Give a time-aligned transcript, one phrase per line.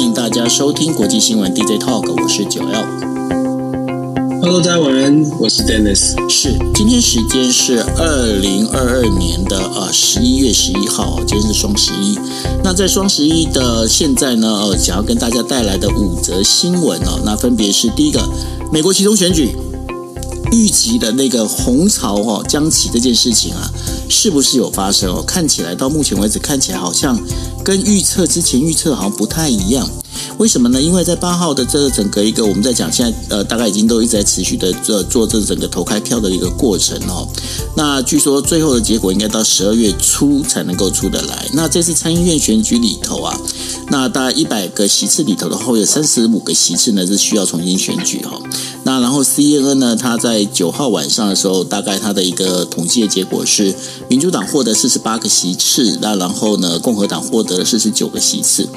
[0.00, 2.86] 欢迎大家收听国际新闻 DJ Talk，我是九 L。
[4.40, 6.14] Hello，大家晚安，我是 Dennis。
[6.26, 12.18] 是，今天时间是二零二二年的呃十一月十一号，今天是双十一。
[12.64, 18.26] 那在双十一的现在呢，呃，想要跟大家带来的五则新闻哦，那分别是第一个，
[18.72, 19.54] 美国其中选举。
[20.52, 23.70] 预期的那个红潮哦将起这件事情啊，
[24.08, 25.22] 是不是有发生哦？
[25.24, 27.16] 看起来到目前为止看起来好像
[27.64, 29.88] 跟预测之前预测好像不太一样。
[30.38, 30.80] 为什么呢？
[30.80, 37.28] 因为在八号的这个整个一个我们在讲现在呃大概已经都一直在持续的做做这整个投开票的一个过程哦。
[37.76, 41.46] 那据说最后的结果应该到十二月初才能够出得来。
[41.52, 43.38] 那这次参议院选举里头啊，
[43.88, 48.40] 那大概一百个席次里头的话，有三十五个席次呢是需要重新选举哈。
[48.90, 53.72] 那然后 CNN 呢，它在九号晚上的时候，大概它的一个统计的结果是，
[54.08, 58.68] 民主党获得四十八个席次，那然后呢，共和党获得了四十九个席次。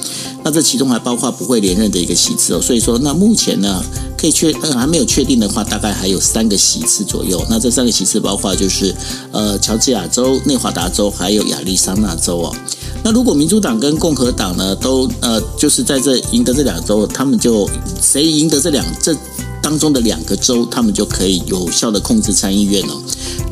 [0.43, 2.61] 那这其中还包括不会连任的一个席次哦。
[2.61, 3.83] 所以说，那目前呢，
[4.15, 7.43] 可以确呃还没有确定的话，大概还有三个席次左右。
[7.49, 8.93] 那这三个席次包括就是
[9.31, 12.55] 呃乔治亚州、内华达州还有亚利桑那州哦。
[13.03, 17.67] 那如果民主党跟共和党呢都呃就是在这赢得这两州，他们就
[17.99, 19.17] 谁赢得这两这。
[19.63, 22.93] 当中的两个州，他们就可以有效的控制参议院了。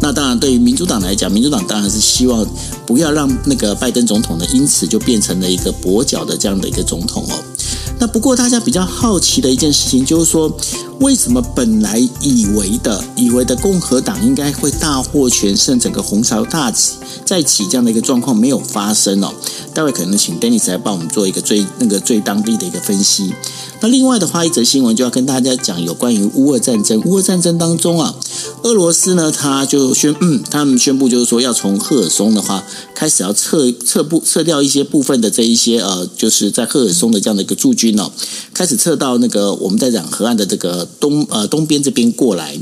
[0.01, 2.45] 那当然，对于民主党来讲，民主党当然是希望
[2.85, 7.39] 不要让那个拜登总统呢，因此就变成了一个跛脚的这样的一个总统哦。
[7.99, 10.51] 那不过大家比较好奇的一件事情就是说，
[10.99, 19.31] 为什么本来以为的以为的共和党应该会大获全胜，整个红潮大起再起这样的一个状况没有发生哦？
[19.71, 23.31] 待会可能请 Dennis 来帮我们做一个最那个最当地的一个分析。
[23.81, 27.01] 那另外的话，一则新闻就要跟大家讲有关于乌俄战争。
[27.03, 28.15] 乌俄战争当中啊，
[28.61, 38.11] 俄罗斯呢，他就宣，嗯，他们宣布就是说要从赫尔松的话开始要撤撤部撤掉一些部分的这一些呃，就是在赫尔松的这样的一个驻军哦，
[38.53, 42.57] 开始撤到那个我们在染河岸的这个东呃东边这边过来。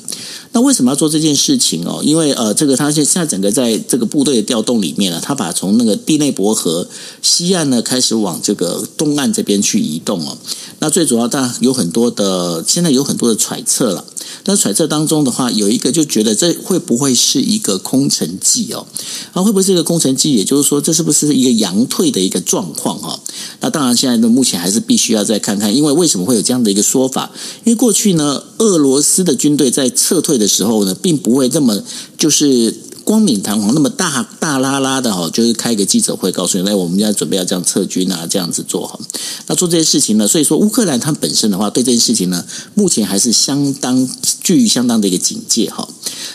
[0.60, 2.02] 那为什么要做这件事情哦？
[2.04, 6.86] 因为呃，这个他现现在整个在这个部队的调动里面呢，他把从那个第内伯河
[7.22, 10.38] 西岸呢开始往这个东岸这边去移动哦。
[10.80, 14.04] 那最主要当然有很多的，现在有很多的揣测了。
[14.46, 18.86] 那揣测当中的话，有一个就觉得这会不会是一个空城计哦？
[19.34, 20.34] 啊，会不会是一个空城计？
[20.34, 23.20] 也就是说，这是不是一个阳退的一个状况哈？
[23.62, 27.32] 那当然，现在呢，目前还是必须要再看看，因为为什么会有这样的一个说法？
[27.64, 31.82] 因为过去呢，俄罗斯的军队在撤退的时候呢，并不会这么
[32.18, 32.74] 就是。
[33.10, 39.00] 光明堂皇那么大大拉拉的哈，就是开一个记者会，告诉你，哎，我们要准备要这样撤军啊，这样子做哈。
[39.48, 44.08] 那做这些事情呢，所以说乌克兰它本身的话，对这件事情呢，目前还是相当
[44.44, 45.90] 具相当的一个警戒哈。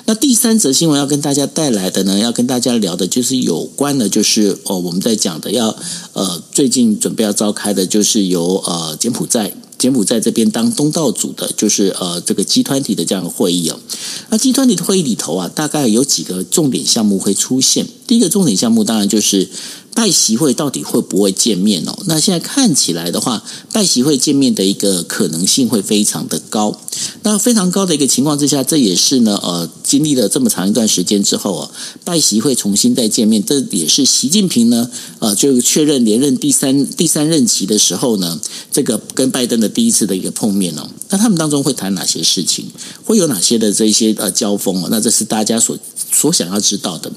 [0.07, 5.77] 那第三则新闻要跟大家带来的呢，要跟大家聊的就是有关的，就是哦，我们在讲的要
[6.15, 9.55] 呃，最近准备要召开的，就是由呃柬埔寨。
[9.79, 13.79] 柬埔寨这边当东道主的，就是呃这个集团体的这样的会议哦。
[14.31, 17.87] 那集团体的会议里头啊，大概有几个重点项目会出现。
[18.07, 19.49] 第一个重点项目当然就是。
[19.95, 21.97] 拜习会到底会不会见面哦？
[22.07, 26.81] 那现在看起来的话，拜习会见面的一个可能性会非常的高。
[27.23, 31.71] 那非常高的一个情况之下，这也是呢，呃，经历了这么长一段时间之后啊，
[32.05, 34.91] 拜习会重新再见面，这也是习近平呢，
[35.21, 38.41] 呃，就确认连任第三第三任期的时候呢，
[38.73, 40.89] 这个跟拜登的第一次的一个碰面哦。
[41.11, 42.67] 那他们当中会谈哪些事情？
[43.05, 44.89] 会有哪些的这些呃交锋哦？
[44.91, 45.79] 那这是大家所
[46.15, 47.11] 所想要知道的。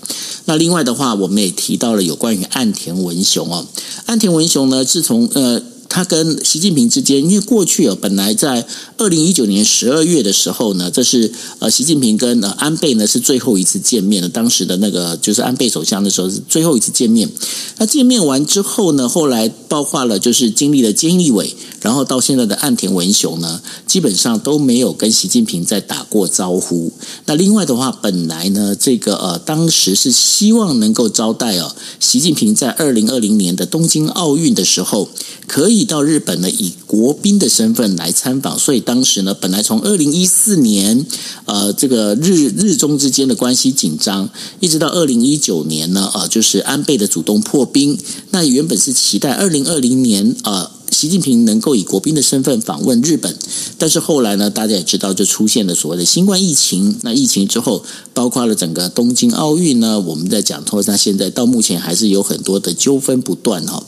[0.46, 3.68] 那另外的话，我们也提到了有关于岸田文雄哦，
[4.08, 5.62] 岸田文雄呢，自从呃。
[5.90, 8.66] 他跟习近平之间，因为过去啊，本来在
[8.98, 17.30] 二零一九年十二月的时候呢，这是呃习近平跟呃安倍呢是最后一次见面的，当时的那个就是安倍首相的时候是最后一次见面。
[17.78, 26.92] 那见面完之后呢，后来包括了就是经历了菅义伟，然后到现在的岸田文雄呢，基本上都没有跟习近平再打过招呼。
[27.26, 35.10] 那另外的话，本来呢这个呃当时是希望能够招待哦习近平在二零二零年的东京奥运的时候。
[35.48, 41.06] 可以到日本呢，以国宾的身份来参访，所以当时呢，本来从二零一四年，
[41.46, 44.30] 呃，这个日日中之间的关系紧张，
[44.60, 47.98] 一直到二零一九年呢，呃，就是安倍的主动破冰，
[48.32, 50.77] 那原本是期待二零二零年，呃。
[50.92, 53.38] 习近平能够以国宾的身份访问日本，
[53.78, 56.98] 但是后来呢，大家也知道，就出现了所谓的新冠疫情。
[57.02, 63.84] 那疫情之后，包括了整个东京奥运呢，我们在讲，说那现在到目前还是有很多的纠纷不断哈。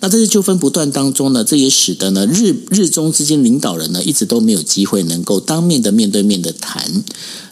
[0.00, 7.04] 那这些纠纷不断当中呢，这也使得呢日日中之间领导人呢一直都没有机会能够当面的面对面的谈。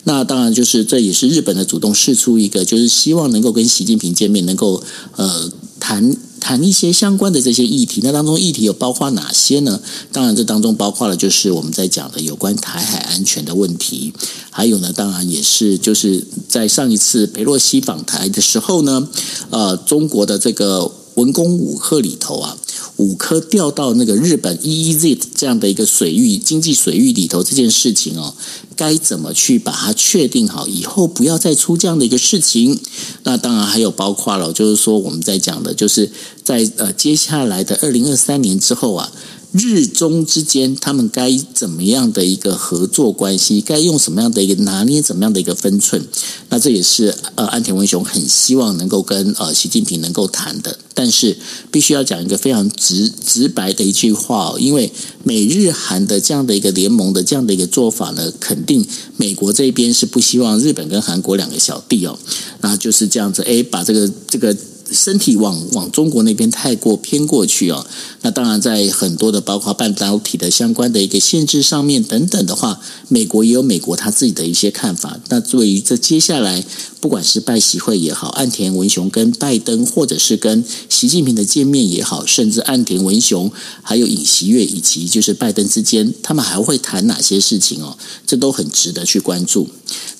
[0.04, 4.82] 那当然就是这也是日本的主动试出一个，就是希望能够跟习近平见面，能够
[5.16, 6.16] 呃谈。
[6.40, 8.00] 谈一些相关的这些议题。
[8.02, 9.80] 那当中议题有包括哪些呢？
[10.10, 14.12] 当然，这当中包括了就是我们在讲的有关台海安全的问题，
[14.50, 19.08] 还有呢，当然也是就是在上一次裴洛西访台的时候呢，
[19.50, 22.56] 呃，中国的这个文攻武吓里头啊。
[23.00, 28.34] 五颗掉到那个日本 EEZ 这样的一个水域经济水域里头这件事情哦，
[28.76, 32.78] 该怎么去把它确定好，以后不要再出这样的一个事情？
[33.22, 36.10] 那当然还有包括了，就是说我们在讲的，就是
[36.44, 39.10] 在呃接下来的二零二三年之后啊。
[39.52, 43.60] 日中之间，他们该怎么样的一个合作关系？
[43.60, 45.02] 该用什么样的一个拿捏？
[45.02, 46.06] 怎么样的一个分寸？
[46.50, 50.78] 那这也是呃安田文雄很希望能够跟呃习近平能够谈的。
[50.94, 51.36] 但是
[51.70, 54.92] 必须要讲一个非常直直白的一句话哦，因为
[55.24, 58.86] 美日韩的这样的一个联盟的这样的一个做法呢，肯定
[59.16, 62.18] 美国这边是不希望日本跟韩国两个小弟哦，
[62.60, 64.56] 那就是这样子，哎，把这个这个。
[64.92, 67.86] 身体往往中国那边太过偏过去哦，
[68.22, 75.18] 那当然在很多的包括半导体的相关的一个限制上面等等的话，美国也有美国他自己的一些看法。
[75.28, 76.64] 那对于这接下来
[77.00, 83.50] 不管是拜习会也好，岸田文雄跟拜登，或者是跟习近平的见面也好，甚至岸田文雄
[83.82, 87.96] 还有尹锡悦以及就是拜登之间，他们还会谈哪些事情哦？
[88.26, 89.68] 这都很值得去关注。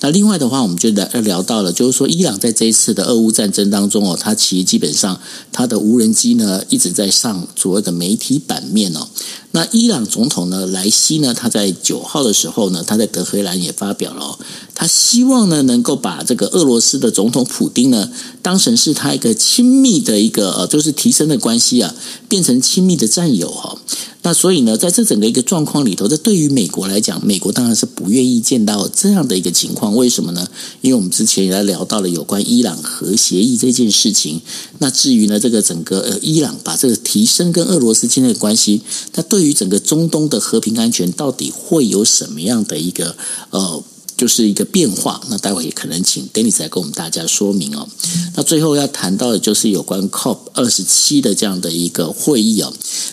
[0.01, 5.21] 那另外的话，我们就来聊到了，就是说伊朗在这一次的俄乌战争当中哦，它其基本上，
[5.53, 9.09] 它的无人机呢一直在上所谓的媒体版面哦。
[9.53, 14.39] 那伊朗总统呢莱西呢，他在九号的时候呢，他在德黑兰也发表了，
[14.75, 18.11] 他希望呢能够把这个俄罗斯的总统普丁呢
[18.43, 21.95] 当成是他一个亲密的一个呃，就是提升的关系啊，
[22.29, 23.77] 变成亲密的战友哈。
[24.23, 29.97] 那所以呢，在这整个一个状况里头，这对于美国来讲，美国当然是不愿意见到这样的一个情况。
[29.97, 30.47] 为什么呢？
[30.83, 34.43] 因为我们之前也来聊到了有关伊朗核协议这件事情。
[34.79, 43.17] 那至于呢，这个整个呃，伊朗把这个提升跟俄罗斯之间的关系，它对对于整个中东的和平安全到底会有什么样的一个
[43.49, 43.83] 呃？
[44.21, 47.89] 就是一个变化，那待会也可能请 Dennis 来跟我们大家说明哦。
[48.37, 52.71] 那最后要谈到的就是有关 COP 二十七的这样的一个会议哦。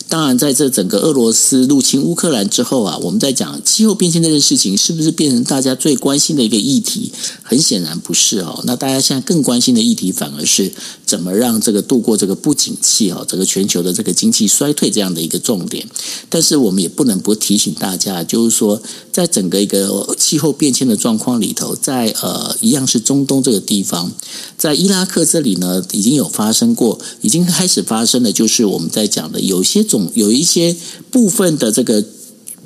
[0.10, 7.14] 当然，在这整个俄罗斯入侵乌克兰之后啊，我们在讲气候变迁这件事情，是不是变成大家最关心的一个议题？
[7.42, 8.62] 很显然不是哦。
[8.66, 10.70] 那大家现在更关心的议题，反而是
[11.06, 15.88] 怎么让这个度过这个不景气哦，整个全球的这个经济衰退这样的一个重点。
[16.28, 18.82] 但是我们也不能不提醒大家，就是说，
[19.14, 24.12] 在整个一个气候变迁的状况里头，在呃一样是中东这个地方，
[24.58, 30.76] 在伊拉克这里呢，已经有发生过，已经开始发生的，就是我们在讲的有些种有一些
[31.10, 32.04] 部分的这个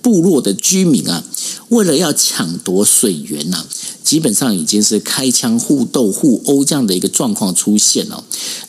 [0.02, 1.24] 部落的居民啊，
[1.70, 3.68] 为了要抢夺水源呐、啊。
[4.04, 8.22] 基本上已经是开枪互斗互殴这样的一个状况出现了。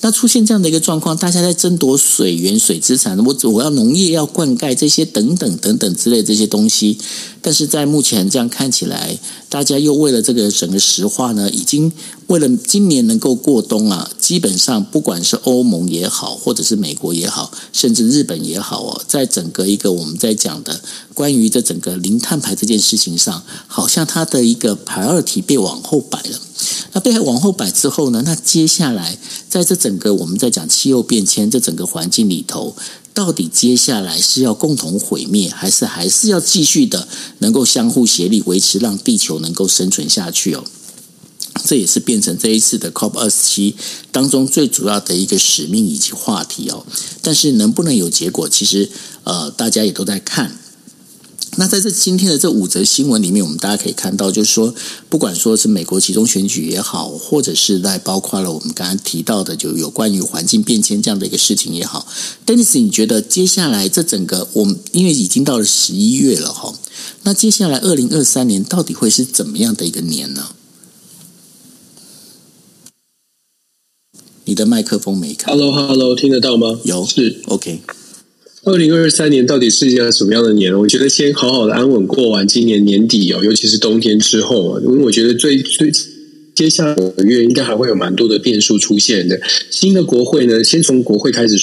[0.03, 6.97] 那出现这样的一个状况，大家在争夺水源、水资产，我我要农业要灌溉这些等等等等之类这些东西。
[7.43, 9.19] 但是在目前这样看起来，
[9.49, 11.93] 大家又为了这个整个石化呢，已经
[12.29, 20.81] 为了今年能够过冬啊，基本上不管是欧盟也好，或者是美国也好，甚至日本也好哦，在整个一个我们在讲的
[21.13, 26.39] 关于这整个零碳排这件事情上，好像它的一个排二体被往后摆了。
[26.93, 29.19] 那被往后摆之后呢，那接下来
[29.49, 32.77] 在这整个我们在讲气候变迁这整个环境里头。
[33.15, 37.07] 到底接下来是要共同毁灭，还是还是要继续的
[37.41, 40.65] 能够相互协力维持，让地球能够生存下去哦？
[41.67, 43.77] 这也是变成这一次的 COP 二十七
[44.11, 46.87] 当中最主要的一个使命以及话题哦。
[47.21, 48.91] 但是能不能有结果，其实
[49.25, 50.59] 呃大家也都在看。
[51.59, 54.75] 那在这今天的这五则新闻里面，我们大家可以看到，就是说，
[55.11, 62.07] 不管说是美国集中选举也好，或者是在包括了我们刚刚提到的，就有关于环境变迁这样的一个事情也好
[62.47, 66.75] ，Dennis，你觉得接下来这整个我们因为已经到了十一月了哈，
[67.25, 70.53] 那接下来二零二三年到底会是怎么样的一个年呢？
[74.47, 75.53] 你的麦克风没开。
[75.53, 76.81] Hello，Hello，听得到吗？
[76.85, 77.83] 有，是 OK。
[78.65, 80.73] 二零二三年到底是一个什么样的年？
[80.79, 85.91] 我觉得先好好的安稳过完今年年底哦，尤其是冬天之后啊，因为我觉得最最
[86.55, 89.41] 接下来的月应该还会有蛮多的变数出现的。
[89.69, 91.57] 新的国会呢，先从国会开始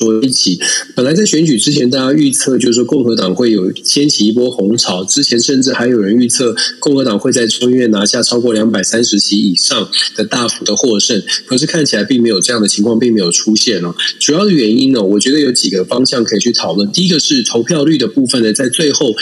[0.00, 0.58] 说一起，
[0.94, 5.04] 本来在选举之前，大家预测就是说共和党会有掀起一波红潮。
[5.04, 11.22] 之前甚至还有人预测共和党会在众议院拿下超过两百三十席以上的大幅的获胜。
[11.44, 13.94] 可是看起来并没有这样的情况，并没有出现哦。
[14.18, 16.90] 主要的原因呢，我觉得有几个方向可以去讨论。
[16.92, 19.14] 第一个是投票率的部分呢，在最后，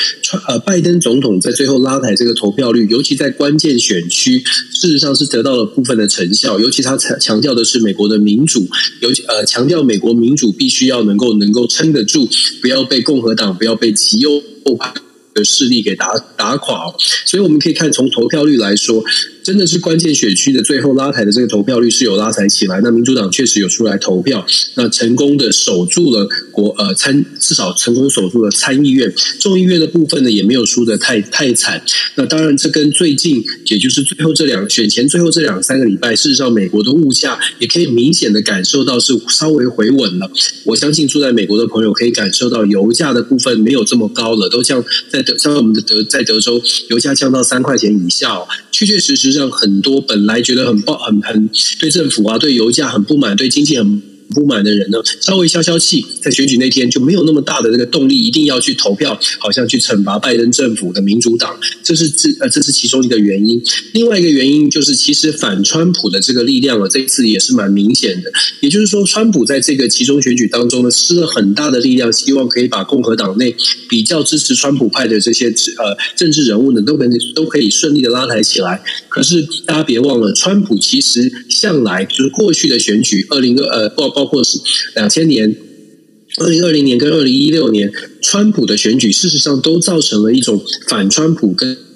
[0.46, 6.60] 呃，拜登总统在最后拉抬这个投票率，尤其在关键选区，事实上是得到了部分的成效。
[6.60, 8.68] 尤其他强强调的是美国的民主，
[9.00, 10.67] 尤其呃强调美国民主必。
[10.68, 12.28] 必须要能够能够撑得住，
[12.60, 14.38] 不要被共和党，不要被极右
[14.78, 14.92] 派
[15.32, 16.94] 的势力给打打垮。
[17.24, 19.02] 所以我们可以看从投票率来说。
[19.48, 31.82] 真的是关键选区的最后拉抬的这个投票率是有拉抬起来，那民主党确实有出来投票，那成功的守住了国呃参至少成功守住了参议院，众议院的部分呢也没有输得太太惨。
[32.16, 40.30] 那当然这跟最近也就是最后这两选前最后这两三个礼拜，事实上美国的物价也可以明显的感受到是稍微回稳了。
[40.64, 48.46] 我相信住在美国的朋友可以感受到油价的部分没有这么高了，都像在德像我们的德在德州油价降到三块钱以下哦，
[48.86, 49.30] 确确实实。
[49.38, 54.02] 让很多本来觉得很暴很很对政府啊，对油价很不满，对经济很
[54.34, 63.62] 不满的人呢，稍微消消气，在选举那天就没有那么大的这个动力，一定要去投票，好像去惩罚拜登政府的民主党，这是这呃这是其中一个原因。
[63.94, 68.30] 另外一个原因就是，其实反川普的这个力量啊，这一次也是蛮明显的。
[68.60, 73.56] 也就是说，川普在这个其中选举当中呢，施了很大的力量，希望可以把共和党内
[73.88, 78.82] 比较支持川普派的这些呃政治人物呢，都可以都可以顺利的拉抬起来。
[79.08, 84.17] 可是大家别忘了，川普其实向来就是过去的选举，二零二呃不。
[84.18, 84.58] 包括是
[84.96, 85.56] 两千年、
[86.38, 87.88] 二零二零年跟二零一六年，
[88.20, 91.87] 川普的选举，事实上都造成了一种反川普跟。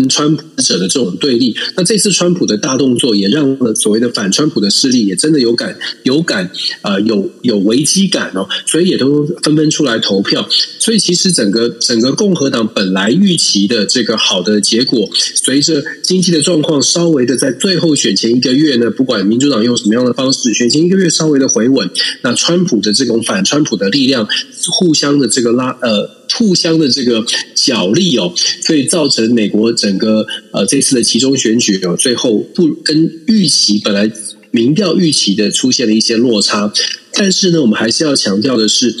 [0.00, 10.48] 跟川普者的这种对立，那这次川普的大动作也让了所谓的反川普的势力也真的有感有感、呃，有有危机感哦，所以也都纷纷出来投票。
[10.78, 21.90] 所以其实整个整个共和党本来预期的这个好的结果，随着经济的状况稍微的在最后选前一个月呢，不管民主党用什么样的方式，选前一个月稍微的回稳，
[22.22, 24.26] 那川普的这种反川普的力量
[24.70, 26.19] 互相的这个拉呃。
[26.36, 28.32] 互相的这个角力哦，
[28.62, 34.10] 所以造成美国整个呃这次的其中选举哦，最后不跟预期本来
[34.50, 36.72] 民调预期的出现了一些落差。
[37.12, 38.94] 但是呢，我们还是要强调的是，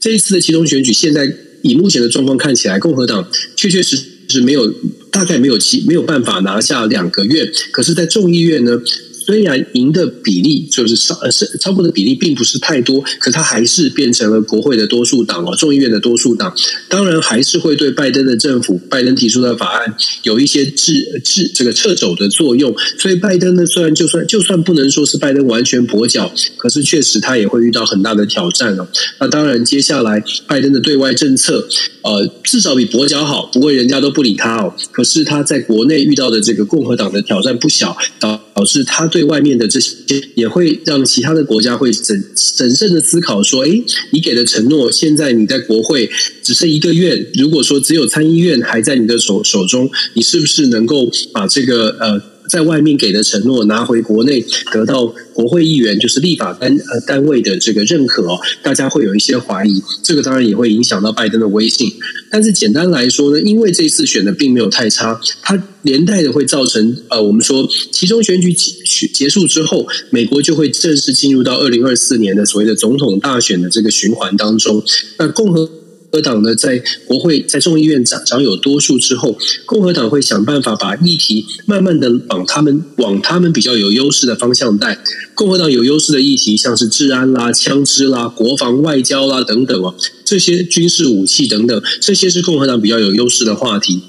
[0.00, 3.96] 这一次的其中选举，现在以目前的状况看起来，共和党确确实
[4.28, 4.68] 实没有
[5.10, 8.80] 大概没有其没有办法拿下两个月，可是，在众议院呢。
[9.26, 16.54] 虽然赢的比例就是超呃是超过的比例并不是太多，可他还是变成了国会的多数党哦，众议院的多数党，
[16.88, 22.74] 当然还是会对拜登的政府、拜登提出的法案有一些制制这个掣肘的作用。
[22.98, 28.86] 所以拜登呢，虽然就算就算不能说是拜登完全跛脚，可是确实他也会遇到很大的挑战哦。
[29.18, 31.66] 那当然，接下来拜登的对外政策，
[32.02, 34.74] 呃，至少比跛脚好，不会人家都不理他哦。
[34.92, 39.06] 可是他在国内遇到的这个共和党的挑战不小，导导致他。
[39.06, 39.94] 对外面的这些
[40.34, 46.10] 也会让其他的国家会审审慎的思考说：诶，你给的承诺，现在你在国会
[46.42, 52.33] 只剩一个院，如果说只有参议院还在你的手手中，你是不是能够把这个呃？
[52.54, 61.92] 在外面给的承诺拿回国内，得到国会议员就是立法单呃单位的这个认可，大家会有一些怀疑，这个当然也会影响到拜登的威信。
[62.30, 74.80] 但是简单来说呢，因为这次选的并没有太差，它连带的会造成呃我们说其中选举结结束之后，美国就会正式进入到二零二四年的所谓的总统大选的这个循环当中。
[75.18, 75.68] 那共和。
[76.14, 84.96] 共和党呢，在国会在众议院掌掌有多数之后，共和党会想办法把议题慢慢的往他们往他们比较有优势的方向带。
[85.34, 89.92] 共和党有优势的议题，像是治安啦、枪支啦、国防外交啦等等哦，
[90.24, 94.02] 这些军事武器等等，这些是共和党比较有优势的话题。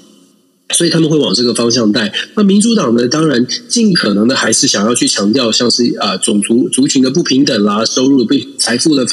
[0.76, 2.12] 所以他们会往这个方向带。
[2.34, 3.08] 那民主党呢？
[3.08, 9.06] 当然尽可能的还是想要去强调，像是啊种族族群的不平等啦、收入的被财富的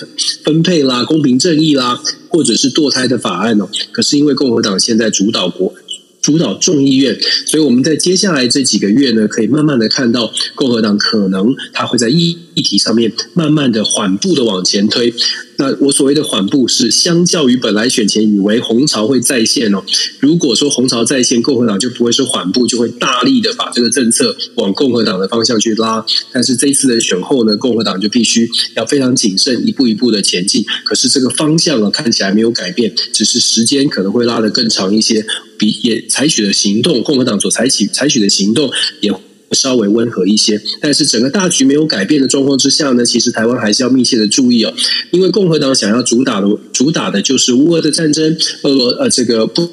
[0.43, 3.69] 分配啦、公平正义啦，或者是堕胎的法案哦。
[3.91, 5.73] 可是因为共和党现在主导国。
[6.21, 15.13] 主导众议院，所以我们在接下来这几个月呢，可以慢慢的看到共和党可能他会在议议题上面慢慢的缓步的往前推。
[15.57, 19.83] 那我所谓的缓步是相较于本来选前以为红潮会再现哦，
[20.19, 26.03] 如果说红潮再现，共和党就不会是缓步，就会大力的把这个政策往共和党的方向去拉。
[26.31, 30.65] 但是这一次的选后呢，共和党就必须要非常谨慎，一步一步的前进。
[30.83, 35.25] 可是这个方向啊，看起来没有改变，只是时间可能会拉得更长一些。
[35.55, 38.69] 比也采取的行动，共和党所采取采取的行动
[38.99, 39.13] 也
[39.53, 40.61] 稍微温和一些。
[40.81, 44.73] 但是整个大局没有改变的状况之下呢，其实台湾还是要密切的注意哦，
[45.11, 49.69] 因为共和党想要主打的主打的就是乌俄的战争，俄罗呃这个不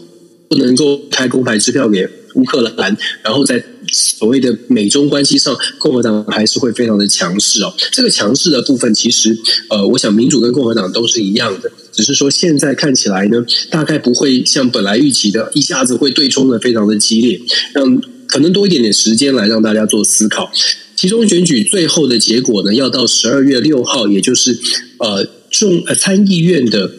[0.48, 7.74] 不能够开公牌支票给乌克兰，然后在所谓的美中关系上，共和党还是会非常的强势哦。
[7.90, 9.36] 这个强势的部分，其实
[9.68, 17.40] 呃，我想民主跟共和党都是一样的，只是说现在看起来呢，大概不会像本来预期的，一下子会对冲的非常的激烈，
[17.72, 20.50] 让可能多一点点时间来让大家做思考。
[20.96, 24.58] 其中选举最后的结果呢，要到十二月六号，也就是
[24.98, 26.92] 呃众呃参议院的。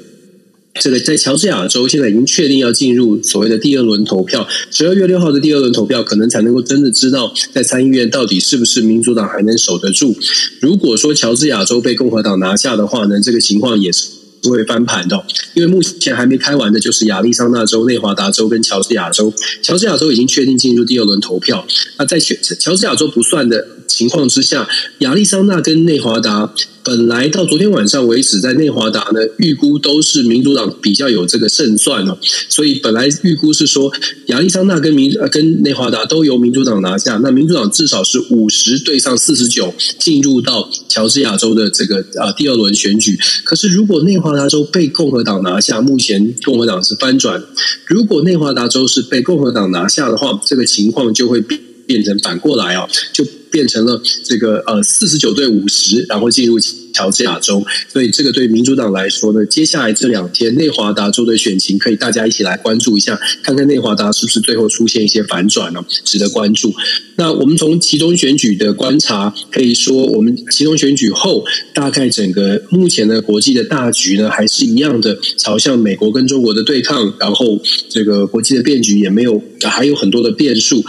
[0.79, 10.15] 这个在乔治亚州现在已经确定要进入所谓的第二轮投票，十二月六号的第二轮投票，可能才能够真的知道在参议院到底是不是民主党还能守得住。
[10.61, 14.07] 如果说乔治亚州被共和党拿下的话呢，这个情况也是
[14.41, 15.25] 不会翻盘的。
[15.53, 21.65] 因为目前还没开完的就是亚利桑那州、内华达州跟乔治亚州，乔治亚州已经确定进入第二轮投票。
[21.97, 24.67] 那在乔乔治亚州不算的情况之下，
[24.99, 26.53] 亚利桑那跟内华达。
[26.83, 32.17] 本来到昨天晚上为止，在内华达呢，预估都是民主党比较有这个胜算哦，
[32.49, 33.91] 所以本来预估是说
[34.29, 43.15] 亚利桑那跟民呃跟内华达都由民主党拿下，那民主党至少是五十对上四十九进入到乔治亚州的这个啊第二轮选举。
[43.43, 47.39] 可是如果内华达州被共和党拿下，目前共和党是翻转；
[47.85, 53.25] 如果内华达州是被共和党拿下的话，这个情况就会变变成反过来哦，就。
[53.51, 56.57] 变成了这个呃四十九对五十，然后进入
[56.93, 57.61] 乔治亚州，
[57.91, 65.83] 所以这个对民主党来说呢，接下来这两天内华达州的选情可以大家一起来关注一下，看看内华达是不是最后出现一些反转呢？
[66.05, 66.73] 值得关注。
[67.17, 77.59] 那我们从其中选举的观察，可以说我们其中选举后，大概整个目前的国际的大局呢，还是一样的，朝向美国跟中国的对抗，然后
[77.89, 80.81] 这个国际的变局也没有，还有很多的变数。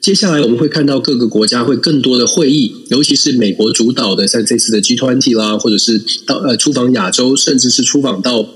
[0.00, 8.48] 接下来我们会看到各个国家会更多的会议，尤其是美国主导的，像这次的 G20 啦，或者是到呃出访亚洲，甚至是出访到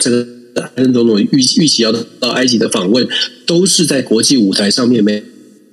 [0.00, 3.06] 这个拜登总统预预期要到埃及的访问，
[3.46, 5.22] 都是在国际舞台上面，美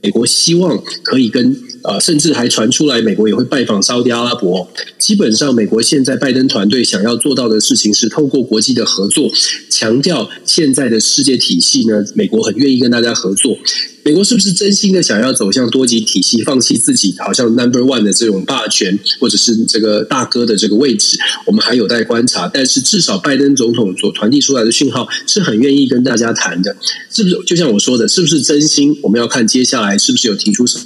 [0.02, 1.56] 美国希望可以跟。
[1.84, 4.68] 呃，甚至还传出来，美国也会拜访沙特阿拉伯。
[4.98, 9.32] 基本上，美国现在拜登团队想要做到的事情是透过国际的合作，
[9.70, 13.58] 强调现在的世界体系呢，美国很愿意跟大家合作。
[14.04, 21.18] 美国是不是真心的想要走向多极体系，放弃自己好像 number one 的这种霸权，或者是这个大哥的这个位置？
[21.46, 22.50] 我们还有待观察。
[22.52, 26.75] 但是至少拜登总统所传递出来的讯号是很愿意跟大家谈的，
[27.12, 27.40] 是不是？
[27.46, 28.98] 就像我说的，是不是真心？
[29.03, 30.86] 我们要看接下来是不是有提出什么。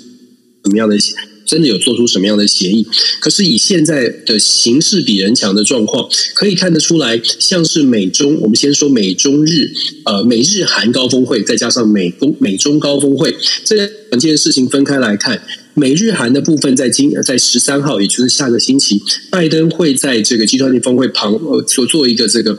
[0.66, 0.98] 什么样的
[1.46, 2.86] 真的有做出什么样的协议？
[3.20, 9.72] 可是以现在的形势比人强的状况，可以看得出来，像是美中，我们先说美中日，
[10.06, 15.40] 呃，美日韩高峰会，再加上美中美中高峰会，这两件事情分开来看。
[15.76, 22.58] 美日韩的部分在今在十三号，也就是下个星期，拜登会在这个 G20 峰会旁呃所做一个这个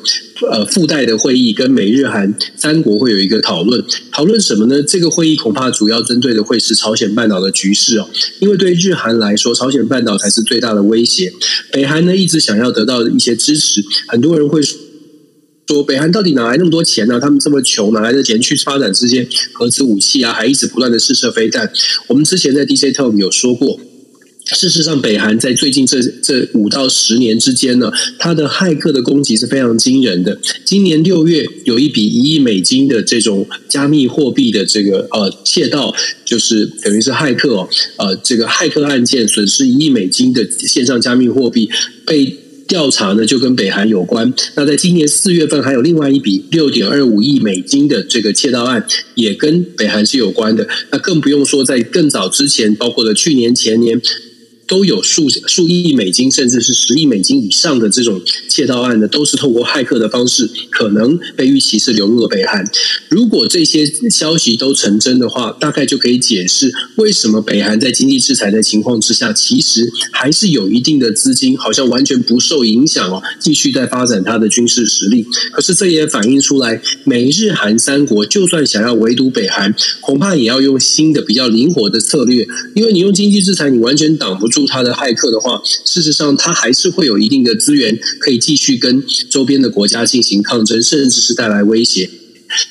[0.51, 3.83] 呃附带的会议，跟美日韩三国会有一个讨论。
[4.13, 4.83] 讨论什么呢？
[4.83, 8.09] 这个会议恐怕主要针对的会是朝鲜半岛的局势哦，
[8.41, 11.33] 因为对日韩来说，朝鲜半岛才是最大的威胁。
[11.73, 14.61] 北韩呢一直想要得到一些支持，很多人会
[15.67, 15.83] 说。
[15.83, 20.33] 北韩到底哪来那么多钱呢、他们这么穷，哪来的钱去发展这些核子武器啊？
[20.33, 21.71] 还一直不断的试射飞弹。
[22.09, 23.79] 我们之前在 DJ Talk 有说过，
[24.47, 30.39] 事实上，北韩在最近这这五到十年之间呢，它的骇客的攻击是非常惊人的。
[30.65, 41.69] 今年六月有一笔一亿美金的这种加密货币的这个呃窃盗，就是等于是骇客哦，呃，这个骇客案件损失一亿美金的线上加密货币
[42.05, 42.39] 被。
[42.67, 44.33] 调查呢，就跟北韩有关。
[44.55, 50.69] 那在今年四月份，还有另外一笔六点二五亿美金的这个窃盗案，也跟北韩是有关的。
[50.91, 54.01] 那更不用说在更早之前，包括了去年、前年。
[54.67, 62.69] 都有数数亿美金，甚至是十亿美金以上的这种窃盗案呢，都是透过骇客的方式，可能被预期是流入了北韩。
[63.09, 75.25] 如果这些消息都成真的话，大概就可以解释为什么北韩在经济制裁的情况之下，其实还是有一定的资金，好像完全不受影响哦，继续在发展它的军事实力。
[75.53, 84.56] 可是这也反映出来，美日韩三国就算想要围堵北韩，恐怕也要用新的比较灵活的策略，因为你用经济制裁，你完全挡不住。
[84.57, 92.09] 助他的骇客的话，事实上他还是会有一定的资源，可以继续跟周边的国家进行抗争，甚至是带来威胁。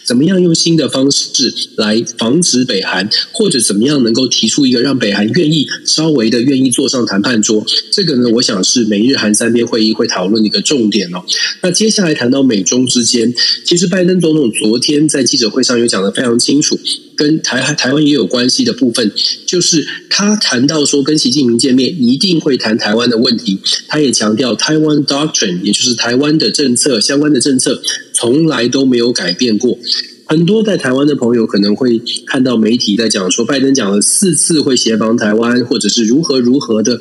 [0.04, 7.63] 怎么样用新的方式来防止北韩，或者怎么样能够提出一个让北韩愿意稍微的愿意坐上谈判桌？
[7.91, 11.24] 这个呢，我想是美日韩三边会议会讨论的一个重点哦。
[11.62, 13.32] 那接下来谈到美中之间，
[13.63, 16.80] 其实拜登总统昨天在记者会上有讲得非常清楚。
[17.15, 19.12] 跟台台湾也有关系的部分，
[19.45, 27.82] 就是他谈到说跟习近平见面一定会谈台湾的问题，他也强调台湾 Doctrine，也就是台湾的政策相关的政策
[28.13, 29.78] 从来都没有改变过。
[30.28, 36.99] 很多在台湾的朋友可能会看到媒体在讲说，拜登讲了四次会协防台湾，或者是如何如何的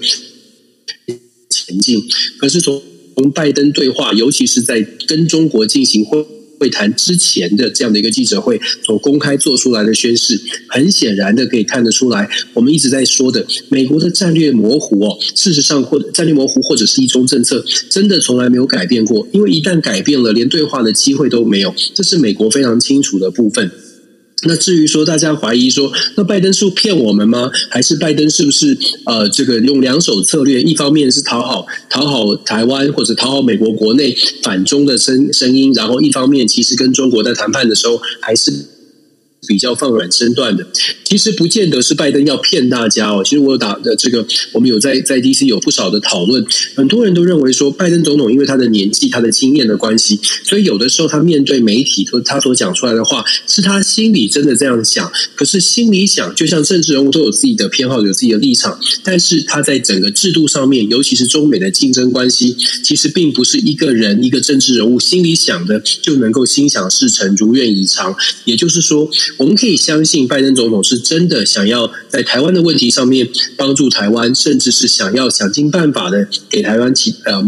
[1.48, 2.02] 前进。
[2.38, 2.82] 可是从
[3.16, 6.26] 从拜登对话，尤其是在跟中国进行会
[6.58, 23.70] 会谈之前的这样的一个记者会所公开做出来的宣誓，很显然的可以看得出来，我们一直在说的美国的战略模糊哦，事实上或战略模糊或者是一中政策，真的从来没有改变过，因为一旦改变了，连对话的机会都没有，这是美国非常清楚的部分。
[24.44, 27.50] 那至于说大家怀疑说，那拜登是骗我们吗？
[27.70, 28.76] 还是拜登是不是
[29.06, 30.60] 呃这个用两手策略？
[30.60, 38.73] 一方面是讨好讨好台湾或者讨好美国国内反中的声声音，然后一方面其实跟中国在谈判的时候还是。
[39.46, 40.66] 比较放软身段的，
[41.04, 43.22] 其实不见得是拜登要骗大家哦。
[43.24, 55.10] 其实我打的这个，我们有在在 DC 有不少的讨论，很多人都认为说，拜登总统因为他的年纪、他的经验的关系，所以有的时候他面对媒体和，他所讲出来的话，是他心里真的这样想。
[55.34, 68.14] 可是心里想，就像政治人物都有自己的偏好，有自己的立场，但是他在整个制度上面，尤其是中美的竞争关系，其实并不是一个人一个政治人物心里想的就能够心想事成、如愿以偿。
[68.44, 69.10] 也就是说。
[69.36, 77.42] 我们可以相信，拜登总统是真的想要在台湾的问题上面帮助台湾，甚至是想要想尽办法的给台湾其呃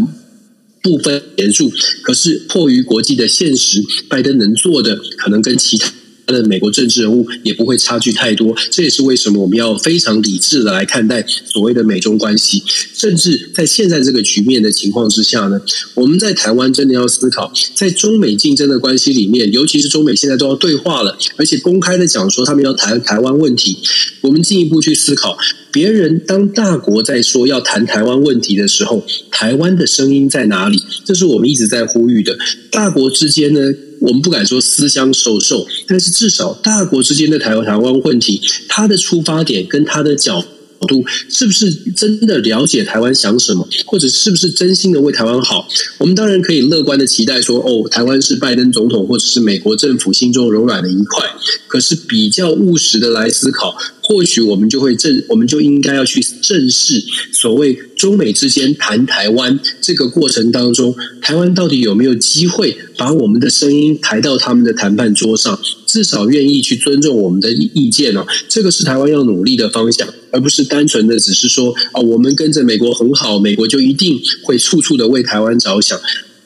[0.81, 1.71] 部分援助。
[2.03, 5.91] 可是迫于国际的现实，拜登能做的可能跟其他。
[6.27, 12.61] 他的美国政治人物也不会差距太多，这也是为什么我们要非常理智的来看待所谓的美中关系。
[12.93, 15.61] 甚至在现在这个局面的情况之下呢，
[15.95, 23.77] 我们在台湾真的要思考，在中美竞争的关系里面，尤其是中美现在都要对话了，而且公开的讲说他们要谈台湾问题，
[24.19, 25.37] 我们进一步去思考，
[25.77, 30.81] 别人当大国在说要谈台湾问题的时候，台湾的声音在哪里？
[31.05, 32.35] 这是我们一直在呼吁的。
[32.71, 33.59] 大国之间呢？
[34.01, 40.43] 我们不敢说私相授受，但是至少大国之间的台湾台湾问题，它的出发点跟它的角
[40.87, 45.67] 度，是不是真的了解台湾想什么，或者是不是真心的为台湾好？
[45.99, 51.23] 我们当然可以乐观的期待说，哦，台湾是拜登总统或者是美国政府心中柔软的一块。
[51.67, 53.77] 可是比较务实的来思考。
[54.07, 65.59] 或许我们就会正，我们就应该要去正视所谓中美之间谈台湾这个过程当中，台湾到底有没有机会把我们的声音抬到他们的谈判桌上？
[65.85, 68.25] 至少愿意去尊重我们的意见哦。
[68.47, 75.99] 这个是台湾要努力的方向，而不是单纯的只是说啊，我们跟着美国很好，美国就一定会处处的为台湾着想。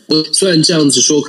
[0.08, 1.24] 我虽然这样子说。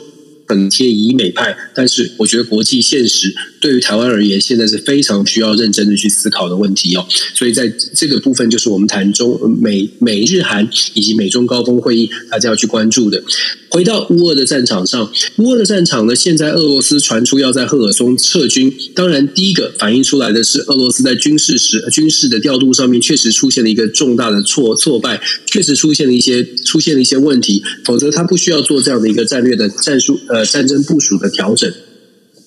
[0.48, 7.06] 很贴以美派，但是我觉得国际现实对于台湾而言，现在是非常需要认真的去思考的问题哦。
[7.32, 13.22] 所以在这个部分，就是我们谈中美美日韩以及美中高峰会议，大家要去关注的。
[13.70, 18.70] 回到乌俄的战场上，乌俄的战场呢，现在俄罗斯传出要在赫尔松撤军。
[18.94, 27.62] 当然，第一个反映出来的是俄罗斯在军事时军事的调度上面确实出现了一个重大的挫挫败，确实出现了一些出现了一些问题。
[27.84, 31.72] 否则，他不需要做这样的一个战略的战术呃战争部署的调整。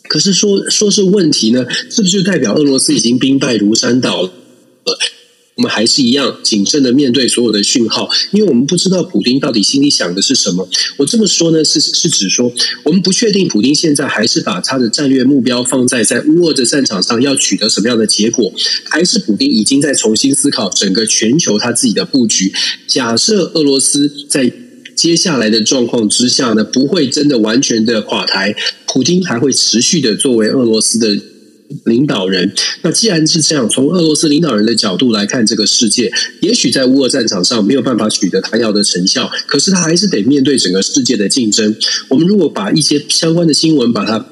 [0.08, 4.32] 可是说说是问题呢，是不是就代表俄罗斯已经兵败如山倒了？
[5.56, 10.68] 我们还是一样谨慎的面对所有的讯号，因为我们不知道普丁到底心里想的是什么。
[10.98, 12.52] 我这么说呢，是是指说，
[12.84, 22.52] 我们不确定普丁现在还是把他的战略目标放在在乌俄的战场上要取得什么样的结果，还是普丁已经在重新思考整个全球他自己的布局。
[22.86, 24.52] 假设俄罗斯在
[25.06, 28.56] 接下来的状况之下呢，不会真的完全的垮台，
[28.88, 31.15] 普京还会持续的作为俄罗斯的。
[31.86, 41.76] 领导人，那既然是这样，从俄罗斯领导人的角度来看这个世界，也许在乌俄战场上没有办法取得他要的成效，可是他还是得面对整个世界的竞争。
[42.10, 44.24] 我们如果把一些相关的新闻把它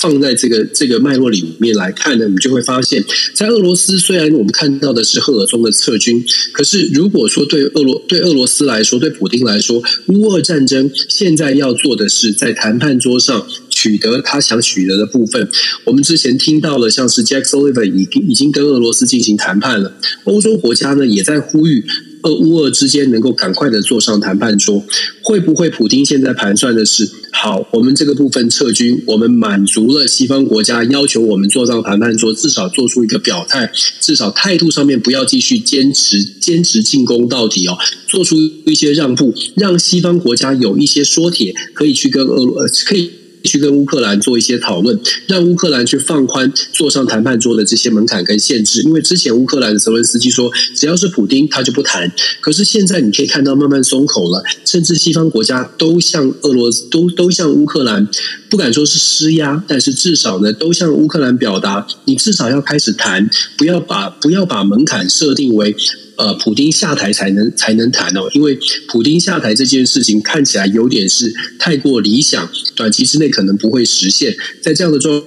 [0.00, 3.04] 放在这个这个脉络里面来看呢，我们就会发现，
[3.34, 13.46] 在俄罗斯虽然我们看到的是赫尔松的撤军，可是如果说对俄罗对俄罗斯来说，对普丁来说，乌俄战争现在要做的是在谈判桌上。
[13.68, 15.50] 取得他想取得的部分，
[15.84, 19.92] 我们之前听到了，像是 Jack Sullivan 已经已经跟俄罗斯进行谈判了，
[20.24, 21.84] 欧洲国家呢也在呼吁
[22.22, 24.84] 俄乌俄之间能够赶快的坐上谈判桌。
[25.22, 37.76] 会不会普丁现在盘算的是，好，我们这个部分撤军，我们满足了西方国家要求我们坐上谈判桌，至少做出一个表态，至少态度上面不要继续坚持坚持进攻到底哦，
[38.06, 43.10] 做出一些让步，让西方国家有一些说帖可以去跟俄罗可以。
[43.46, 48.82] 去跟乌克兰做一些讨论，让乌克兰去放宽坐上谈判桌的这些门槛跟限制。
[48.82, 52.12] 因为之前乌克兰的泽伦斯基说，只要是普丁，他就不谈。
[52.40, 58.08] 可是现在你可以看到慢慢松口了，甚至西方国家都向俄罗斯都都向乌克兰，
[58.50, 65.74] 不敢说是施压，但是至少呢，都向乌克兰表达，你至少要开始谈，不要把不要把门槛设定为。
[66.16, 75.22] 呃，普丁下台才能才能谈哦，因为普丁下台这件事情看起来有点是太过理想，短期之内可能不会实现，在这样的状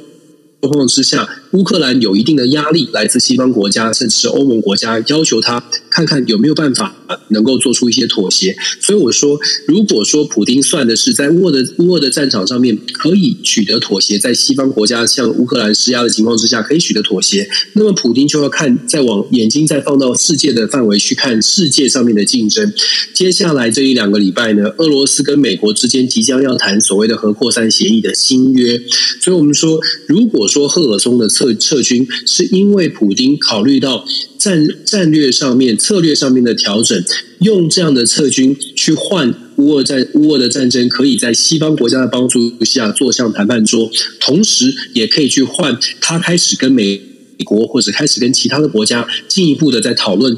[0.62, 1.30] 状况之下。
[1.52, 6.95] 乌克兰有一定的压力，来自西方国家，甚至是欧盟国家，要求他看看有没有办法
[7.30, 8.56] 能够做出一些妥协。
[8.80, 22.72] 所以我说，如果说普丁算的是在乌俄的乌俄的战场上面可以取得妥协，在西方国家向乌克兰施压的情况之下可以取得妥协，那么普丁就要看再往眼睛再放到世界的范围去看世界上面的竞争。
[23.15, 28.80] 接下来这一两个礼拜呢，俄罗斯跟美国之间即将要谈所谓的核扩散协议的新约。
[29.22, 31.28] 所以我们说，如果说赫尔松的。
[31.30, 34.04] 撤撤军是因为普丁考虑到
[34.38, 36.99] 战战略上面、策略上面的调整，
[37.40, 47.02] 用这样的撤军去换乌俄战乌俄的战争，可以在西方国家的帮助下坐上谈判桌，同时也可以去换他开始跟美
[47.38, 50.38] 美国或者开始跟其他的国家进一步的在讨论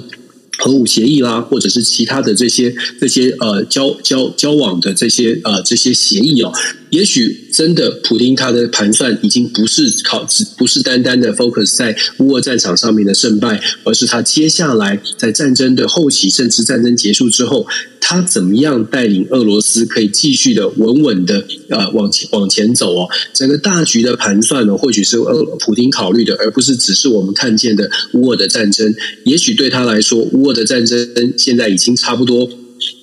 [0.58, 6.52] 核武协议啦，或者是其他的这些这些呃交交交往的这些呃这些协议哦。
[6.90, 17.66] 也许真的，普丁他的盘算已经不是靠，不是单单的 focus 在乌俄战场上面的胜败，而是他接下来在战争的后期，甚至战争结束之后，
[18.12, 23.08] 他怎么样带领俄罗斯可以继续的稳稳的呃往前往前走哦。
[23.34, 28.94] 整个大局的盘算呢，或许是俄普丁考虑的，而不是只是我们看见的乌俄的战争。
[29.24, 32.50] 也许对他来说，乌俄的战争现在已经差不多。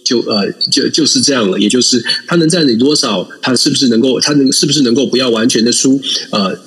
[0.04, 6.00] 就呃，就就是这样了，也就是他能占领多少，他是不是能够，他能是不是能够不要完全的输？
[6.30, 6.58] 呃，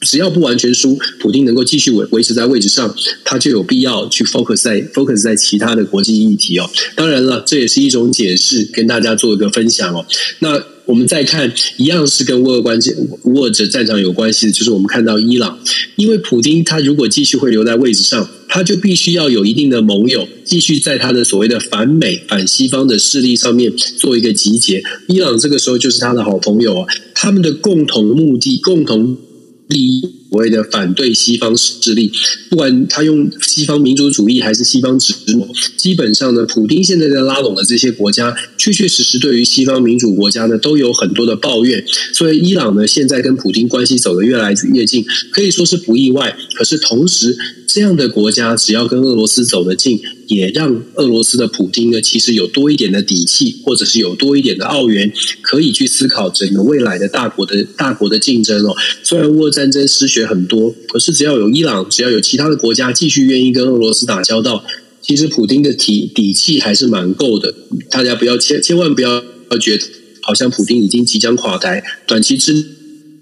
[0.00, 6.68] 只要不完全输，普京能够继续维维持在位置上，他就有必要去 focus 在 focus 在其他的国际议题哦。
[6.94, 10.04] 当然了，这也是一种解释，跟大家做一个分享哦。
[10.40, 10.62] 那。
[10.86, 15.56] 我们再看，一样是跟乌俄关系、乌俄者战场有关系的，就是我们看到伊朗，
[15.94, 24.82] 因为普京他如果继续会留在位置上，他就必须要有一定的盟友，继续在他的所谓的反美、反西方的势力上面做一个集结。
[25.06, 29.16] 伊朗这个时候就是他的好朋友啊，他们的共同目的、共同
[29.70, 30.20] 第一。
[30.30, 32.10] 所谓的反对西方势力，
[32.48, 35.44] 不管他用西方民主主义还是西方殖民，
[35.76, 41.84] 基本上呢，普丁现在在拉拢的这些国家，确确实实对于西方民主国家呢，都有很多的抱怨。
[42.14, 46.36] 所以伊朗呢，现在跟普丁关系走得越来越近，可以说是不意外。
[46.54, 47.36] 可是同时，
[47.72, 58.74] 这样的国家只要跟俄罗斯走得近，也让俄罗斯的普丁呢，其实有多一点的底气，或者是有多一点的澳元，可以去思考整个未来的大国的大国的竞争哦。
[59.04, 64.64] 虽然乌俄战争失血很多，可是只要有伊朗，只要有其他的国家继续愿意跟俄罗斯打交道，
[65.00, 67.54] 其实普丁的底底气还是蛮够的。
[67.88, 69.22] 大家不要千千万不要
[69.60, 69.84] 觉得
[70.22, 72.79] 好像普丁已经即将垮台，短期之。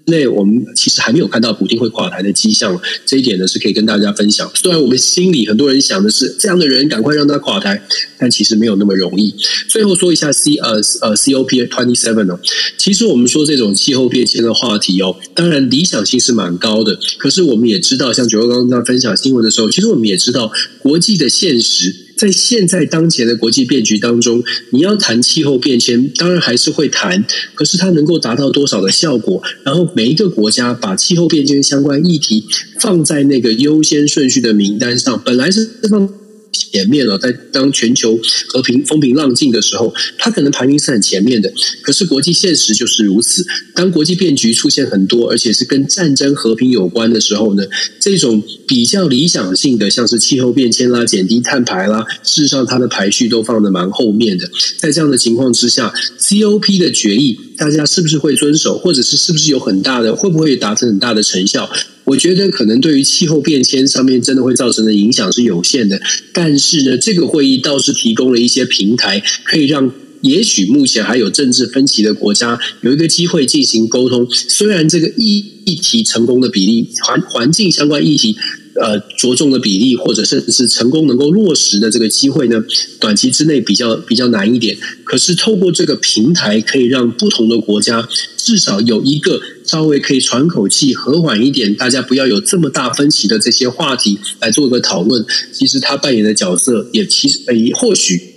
[0.09, 4.49] 内我们其实还没有看到普丁会垮台的迹象，这一点呢是可以跟大家分享。
[4.55, 7.81] 虽然我们心里很多人想的是这样的人赶快让他垮台，
[8.17, 9.33] 但其实没有那么容易。
[9.67, 12.39] 最后说一下 C 呃呃 COP twenty seven 哦，
[12.77, 22.08] 其实我们说这种气候变迁的话题哦，当然理想性是蛮高的，可是我们也知道，像九哥刚刚分享新闻的时候，其实我们也知道国际的现实。
[22.19, 29.41] 在现在当前的国际变局当中，你要谈气候变迁，当然还是会谈，可是它能够达到多少的效果？
[29.63, 32.43] 然后每一个国家把气候变迁相关议题
[32.81, 36.28] 放在那个优先顺序的名单上，本来是放。
[36.51, 41.51] 前面了，在当全球和平风平浪静的时候，它可能排名是很前面的。
[41.81, 47.63] 可是国际现实就是如此，当国际变局出现很多，而且是跟战争和平有关的时候呢，
[47.99, 54.49] 这种比较理想性的，像是气候变迁啦、减低碳排啦，事实上它的排序都放得蛮后面的。
[54.77, 61.69] 在这样的情况之下，COP 的决议，大家是不是会遵守，或者是是不是有很大的，会不会达成很大的成效？
[62.05, 66.01] 我觉得可能对于气候变迁上面真的会造成的影响是有限的，
[66.33, 69.91] 但是呢，这个会议倒是提供了一些平台，可以让
[70.21, 74.25] 也许目前还有政治分歧的国家有一个机会进行沟通。
[74.31, 78.37] 虽然这个议议题成功的比例，环环境相关议题。
[78.81, 82.63] 呃，着重的比例，或者甚至是成功能够落实的这个机会呢，
[82.99, 84.77] 短期之内比较比较难一点。
[85.03, 95.25] 可是透过这个平台，可以让不同的国家至少有一个稍微可以喘口气、和缓一点，大家不要有这么大分歧的这些话题来做一个讨论。
[95.51, 98.28] 其实他扮演的角色也其实也或许。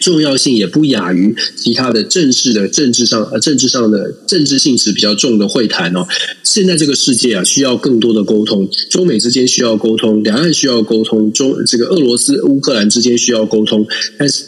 [0.00, 6.06] 重要性也不亚于其他的正式的政治上呃政治上的政治性质比较重的会谈哦。
[6.42, 13.86] 现在这个世界啊，需要更多的沟通，中美之间需要沟通，两岸需要沟通，中这个俄罗斯乌克兰之间需要沟通，
[14.18, 14.42] 但是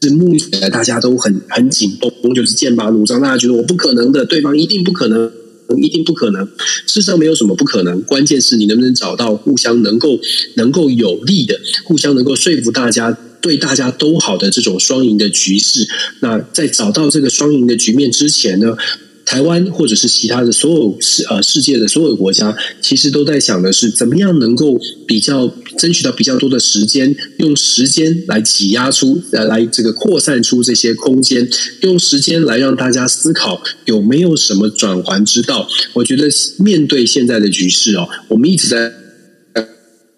[0.00, 5.30] 是目前大家都很很紧绷，就是剑拔弩张，大家觉得我不可能的，对方一定不可能，
[5.82, 6.46] 一定不可能。
[6.86, 10.18] 事实上没有什么不可能，关键是你能不能找到互相能够
[10.56, 13.16] 能够有利的，互相能够说服大家。
[13.44, 15.86] 对大家都好的这种双赢的局势，
[16.20, 18.74] 那在找到这个双赢的局面之前呢，
[19.26, 31.46] 台湾或者是其他的所有世呃世界的所有国家，其实都在想的是怎么样能够比较争取到比较多的时间，用时间来挤压出呃来这个扩散出这些空间，
[31.82, 35.68] 用时间来让大家思考有没有什么转圜之道。
[35.92, 36.26] 我觉得
[36.58, 39.03] 面对现在的局势哦，我们一直在。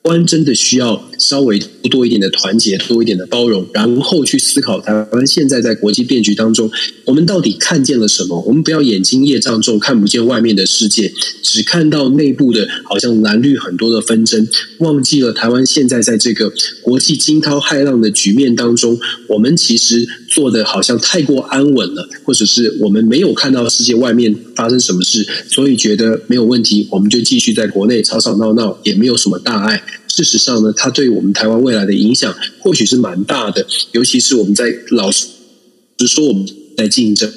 [0.06, 1.58] 湾真的需要稍微
[1.90, 6.70] 多一点的团结，多一点的包容，然后去思考台湾现在在国际变局当中，
[7.04, 8.40] 我们到底看见了什么？
[8.46, 14.46] 我们不要眼睛业障重，看不见外面的世界，只看到内部的，好像蓝绿很多的纷争，
[14.78, 29.82] 忘记了台湾现在在这个国际惊涛骇浪的局面当中，我们其实做的好像太过安稳了，或者是我们没有看到世界外面发生什么事，所以觉得没有问题，我们就继续在国内吵吵闹闹，也没有什么大碍。
[30.08, 35.26] 事实上呢，它对我们台湾未来的影响或许是蛮大的，尤其是我们在老实
[36.06, 37.30] 说我们在竞争。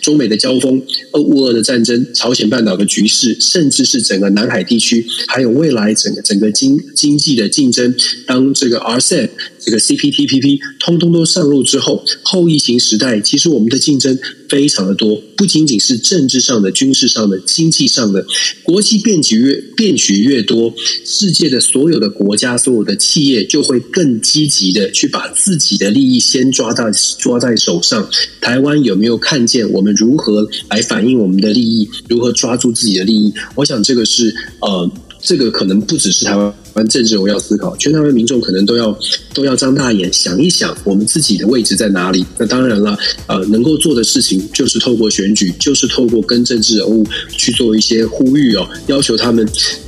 [0.00, 0.82] 中美的交锋、
[1.12, 7.94] 俄乌俄的战争、朝鲜半岛的局势，甚至是整个南海地区，还有未来整个整个经经济的竞争，
[8.26, 9.28] 当这个 RCEP、
[9.60, 18.26] 这个 CPTPP 通通都上路之后，后疫情时代，其实我们的竞争非常的多，不仅仅是政治上的、军事上的、经济上的，
[18.64, 28.10] 国际变局越变局越多，世界的所有的国家、所有的企业就会更积极的去把自己的利益先抓到抓在手上。
[28.40, 29.36] 台湾有没有看？
[29.36, 33.30] 看见我们如何来反映我们的利益，如何抓住自己的利益。
[33.54, 34.90] 我想这个是呃，
[35.26, 38.96] 这个可能不只是台湾政治我要思考，全台湾民众可能都要
[39.34, 42.24] 都要张大眼想一想，我们自己的位置在哪里。
[42.38, 49.44] 那当然了，呃，能够做的事情就是透过选举，就是透过跟政治人物去做一些呼吁哦，要求他们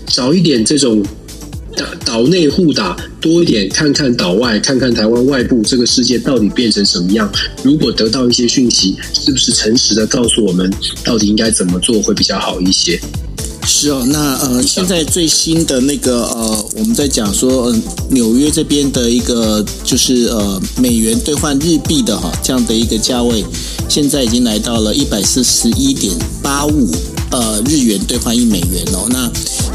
[0.08, 1.00] 早一点这种。
[2.04, 7.30] 岛内互打多一点，看看岛外，看看台湾外部这个世界到底变成什么样。
[7.62, 10.68] 如果得到一些讯息，是不是诚实的告诉我们
[11.04, 12.98] 到底应该怎么做会比较好一些？
[13.68, 17.76] 是哦，那呃，现在最新的那个呃，我们在讲说，呃，
[18.08, 23.44] 纽约这边的一个就是呃，美元兑换日币的哈这样的一个价位，
[23.86, 26.90] 现在已经来到了一百四十一点八五
[27.30, 29.30] 呃日元兑换一美元哦，那。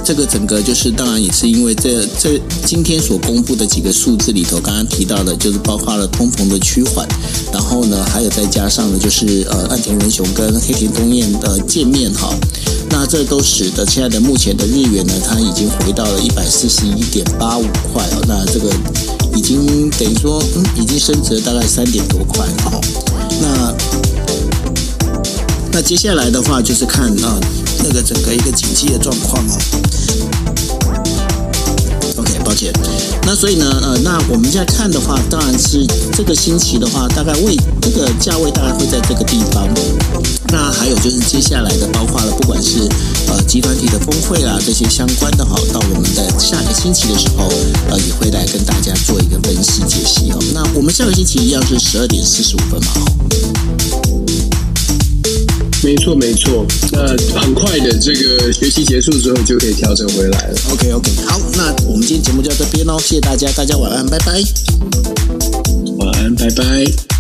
[0.06, 7.08] 这个整个就是，当然也是因为这这今天所公布的几个数字里头，刚刚提到的，就是包括了通膨的趋缓，
[7.54, 12.36] 然后呢，还有再加上呢，就是呃，岸田文雄跟黑田东彦的见面哈，
[13.14, 18.68] 这都使得现在的目前的日元呢，它已经回到了一百四十一点八五块哦，那这个
[19.36, 22.82] 已经等于说，嗯，已经升值了大概三点多块哦，
[23.40, 23.76] 那
[25.74, 27.40] 那接下来的话就是看啊。
[27.84, 29.58] 那个整个一个经济的状况哦
[32.44, 32.72] 抱歉。
[33.26, 39.68] 那所以呢，呃，那我们现在看的话，当然是这个星期的话，大概位这个价位大概会在这个地方。
[40.52, 42.88] 那还有就是接下来的，包括了不管是
[43.28, 47.50] 呃集团体的峰会啊这些相关的哈，到我们在下一个星期的时候，
[47.90, 50.38] 呃，也会来跟大家做一个分析解析哦。
[50.54, 53.83] 那我们下个星期一样是十二点四十五分嘛。
[55.84, 56.66] 没错，没错。
[56.94, 57.08] 那
[57.42, 60.56] 很快的，这个学习结束之后就可以调整回来了。
[60.72, 64.42] OK，OK，好，那我们今天节目就到这边喽，谢谢大家，大家晚安，拜拜。
[65.98, 67.13] 晚安，拜拜。